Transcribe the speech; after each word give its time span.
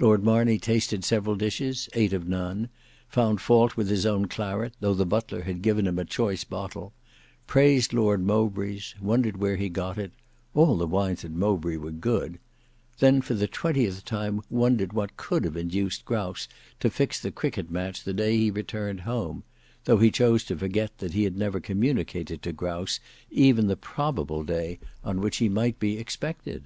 Lord 0.00 0.24
Marney 0.24 0.56
tasted 0.58 1.04
several 1.04 1.36
dishes, 1.36 1.86
ate 1.92 2.14
of 2.14 2.26
none; 2.26 2.70
found 3.10 3.42
fault 3.42 3.76
with 3.76 3.90
his 3.90 4.06
own 4.06 4.24
claret, 4.26 4.72
though 4.80 4.94
the 4.94 5.04
butler 5.04 5.42
had 5.42 5.60
given 5.60 5.86
him 5.86 5.98
a 5.98 6.04
choice 6.06 6.44
bottle; 6.44 6.94
praised 7.46 7.92
Lord 7.92 8.24
Mowbray's, 8.24 8.94
wondered 9.02 9.36
where 9.36 9.56
he 9.56 9.68
got 9.68 9.98
it, 9.98 10.12
"all 10.54 10.78
the 10.78 10.86
wines 10.86 11.26
at 11.26 11.30
Mowbray 11.32 11.76
were 11.76 11.90
good;" 11.90 12.38
then 13.00 13.20
for 13.20 13.34
the 13.34 13.46
twentieth 13.46 14.02
time 14.06 14.40
wondered 14.48 14.94
what 14.94 15.18
could 15.18 15.44
have 15.44 15.58
induced 15.58 16.06
Grouse 16.06 16.48
to 16.80 16.88
fix 16.88 17.20
the 17.20 17.30
cricket 17.30 17.70
match 17.70 18.02
the 18.02 18.14
day 18.14 18.34
he 18.38 18.50
returned 18.50 19.00
home, 19.02 19.42
though 19.84 19.98
he 19.98 20.10
chose 20.10 20.42
to 20.44 20.56
forget 20.56 20.96
that 21.00 21.12
he 21.12 21.24
had 21.24 21.36
never 21.36 21.60
communicated 21.60 22.40
to 22.40 22.50
Grouse 22.52 22.98
even 23.30 23.66
the 23.66 23.76
probable 23.76 24.42
day 24.42 24.78
on 25.04 25.20
which 25.20 25.36
he 25.36 25.50
might 25.50 25.78
be 25.78 25.98
expected. 25.98 26.64